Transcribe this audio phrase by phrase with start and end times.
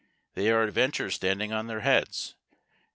[0.33, 2.33] They are adventures standing on their heads.